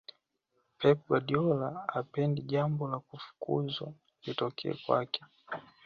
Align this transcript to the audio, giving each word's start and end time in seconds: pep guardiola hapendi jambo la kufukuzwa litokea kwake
pep 0.79 0.97
guardiola 1.09 1.69
hapendi 1.93 2.41
jambo 2.47 2.87
la 2.87 2.99
kufukuzwa 2.99 3.93
litokea 4.23 4.73
kwake 4.85 5.23